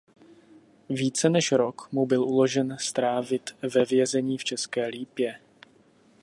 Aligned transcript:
Více 0.89 1.29
než 1.29 1.51
rok 1.51 1.89
mu 1.91 2.05
byl 2.05 2.23
uložen 2.23 2.77
strávit 2.79 3.55
ve 3.75 3.85
vězení 3.85 4.37
v 4.37 4.43
České 4.43 4.87
Lípě. 4.87 5.39